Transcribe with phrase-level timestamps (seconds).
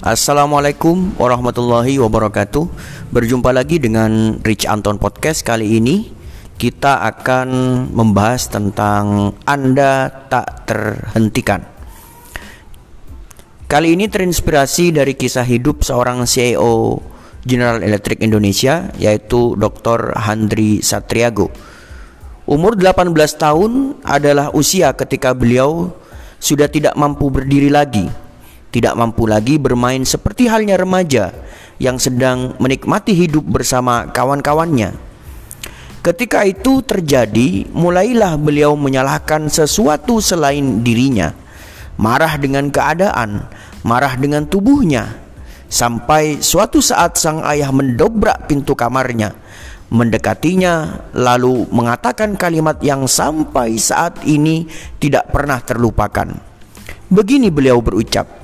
[0.00, 2.64] Assalamualaikum warahmatullahi wabarakatuh.
[3.12, 5.44] Berjumpa lagi dengan Rich Anton Podcast.
[5.44, 6.08] Kali ini
[6.56, 7.48] kita akan
[7.92, 11.68] membahas tentang Anda tak terhentikan.
[13.68, 17.04] Kali ini terinspirasi dari kisah hidup seorang CEO
[17.44, 20.16] General Electric Indonesia Yaitu Dr.
[20.16, 21.52] Handri Satriago.
[22.48, 25.92] Umur 18 tahun adalah usia ketika beliau
[26.40, 28.29] sudah tidak mampu berdiri lagi
[28.70, 31.34] tidak mampu lagi bermain seperti halnya remaja
[31.82, 34.94] yang sedang menikmati hidup bersama kawan-kawannya.
[36.00, 41.36] Ketika itu terjadi, mulailah beliau menyalahkan sesuatu selain dirinya,
[42.00, 43.44] marah dengan keadaan,
[43.84, 45.12] marah dengan tubuhnya,
[45.68, 49.36] sampai suatu saat sang ayah mendobrak pintu kamarnya,
[49.92, 54.64] mendekatinya, lalu mengatakan kalimat yang sampai saat ini
[54.96, 56.32] tidak pernah terlupakan.
[57.12, 58.39] Begini beliau berucap,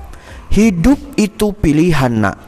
[0.56, 2.40] Hidup itu pilihan nak.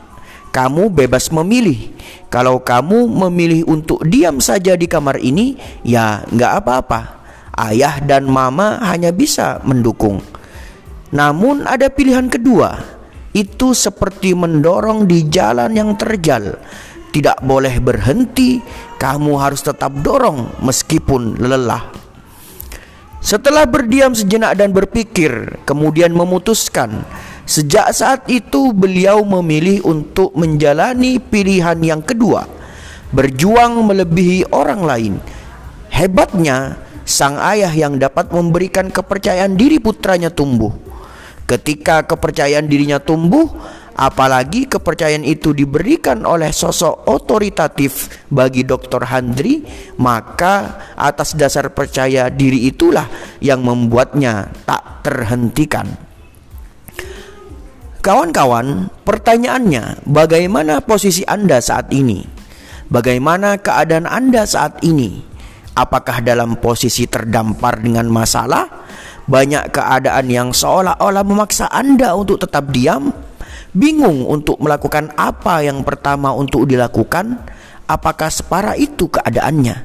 [0.48, 1.92] Kamu bebas memilih.
[2.32, 7.20] Kalau kamu memilih untuk diam saja di kamar ini Ya nggak apa-apa.
[7.52, 10.24] Ayah dan mama hanya bisa mendukung.
[11.12, 12.80] Namun ada pilihan kedua.
[13.36, 16.56] Itu seperti mendorong di jalan yang terjal.
[17.12, 18.56] Tidak boleh berhenti.
[18.96, 21.92] Kamu harus tetap dorong meskipun lelah.
[23.20, 27.04] Setelah berdiam sejenak dan berpikir, kemudian memutuskan
[27.48, 32.44] Sejak saat itu beliau memilih untuk menjalani pilihan yang kedua
[33.08, 35.14] Berjuang melebihi orang lain
[35.88, 36.76] Hebatnya
[37.08, 40.76] sang ayah yang dapat memberikan kepercayaan diri putranya tumbuh
[41.48, 43.48] Ketika kepercayaan dirinya tumbuh
[43.96, 49.08] Apalagi kepercayaan itu diberikan oleh sosok otoritatif bagi Dr.
[49.08, 49.64] Handri
[49.96, 53.08] Maka atas dasar percaya diri itulah
[53.40, 56.07] yang membuatnya tak terhentikan
[58.08, 62.24] Kawan-kawan, pertanyaannya, bagaimana posisi Anda saat ini?
[62.88, 65.20] Bagaimana keadaan Anda saat ini?
[65.76, 68.64] Apakah dalam posisi terdampar dengan masalah?
[69.28, 73.12] Banyak keadaan yang seolah-olah memaksa Anda untuk tetap diam?
[73.76, 77.36] Bingung untuk melakukan apa yang pertama untuk dilakukan?
[77.84, 79.84] Apakah separah itu keadaannya?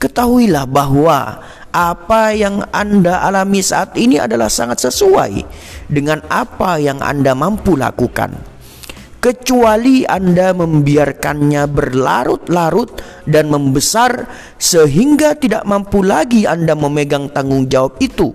[0.00, 5.44] Ketahuilah bahwa apa yang Anda alami saat ini adalah sangat sesuai
[5.88, 8.36] dengan apa yang Anda mampu lakukan.
[9.18, 14.30] Kecuali Anda membiarkannya berlarut-larut dan membesar
[14.62, 18.30] sehingga tidak mampu lagi Anda memegang tanggung jawab itu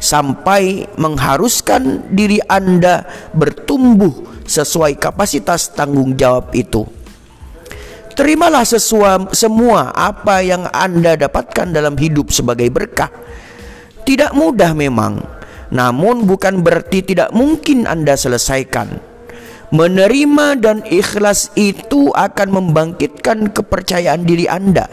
[0.00, 3.04] sampai mengharuskan diri Anda
[3.36, 6.88] bertumbuh sesuai kapasitas tanggung jawab itu.
[8.12, 13.08] Terimalah sesua, semua apa yang Anda dapatkan dalam hidup sebagai berkah.
[14.04, 15.20] Tidak mudah memang,
[15.72, 19.00] namun bukan berarti tidak mungkin Anda selesaikan.
[19.72, 24.84] Menerima dan ikhlas itu akan membangkitkan kepercayaan diri Anda.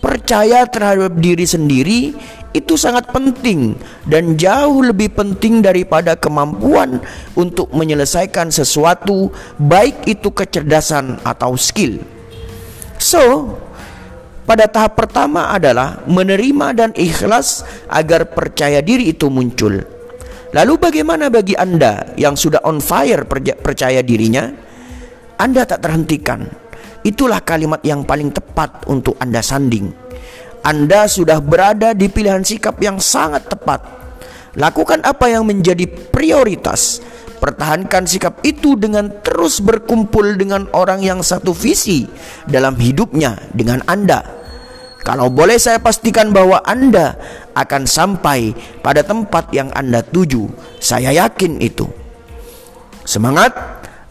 [0.00, 2.16] Percaya terhadap diri sendiri
[2.56, 3.76] itu sangat penting
[4.08, 7.04] dan jauh lebih penting daripada kemampuan
[7.36, 9.28] untuk menyelesaikan sesuatu,
[9.60, 12.00] baik itu kecerdasan atau skill.
[12.96, 13.52] So,
[14.44, 19.80] pada tahap pertama adalah menerima dan ikhlas agar percaya diri itu muncul.
[20.54, 23.26] Lalu bagaimana bagi Anda yang sudah on fire
[23.58, 24.46] percaya dirinya?
[25.40, 26.46] Anda tak terhentikan.
[27.02, 29.90] Itulah kalimat yang paling tepat untuk Anda sanding.
[30.62, 33.80] Anda sudah berada di pilihan sikap yang sangat tepat.
[34.54, 37.02] Lakukan apa yang menjadi prioritas
[37.44, 42.08] Pertahankan sikap itu dengan terus berkumpul dengan orang yang satu visi
[42.48, 44.24] dalam hidupnya dengan Anda.
[45.04, 47.20] Kalau boleh saya pastikan bahwa Anda
[47.52, 50.48] akan sampai pada tempat yang Anda tuju.
[50.80, 51.84] Saya yakin itu.
[53.04, 53.52] Semangat,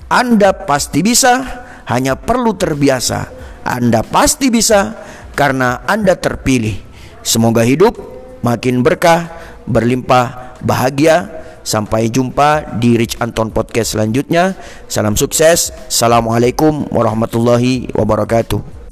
[0.05, 1.41] Anda pasti bisa,
[1.89, 3.25] hanya perlu terbiasa.
[3.65, 4.93] Anda pasti bisa
[5.33, 6.77] karena Anda terpilih.
[7.25, 7.97] Semoga hidup
[8.45, 9.33] makin berkah,
[9.65, 14.53] berlimpah, bahagia Sampai jumpa di Rich Anton Podcast selanjutnya.
[14.91, 15.71] Salam sukses.
[15.87, 18.82] Assalamualaikum warahmatullahi wabarakatuh.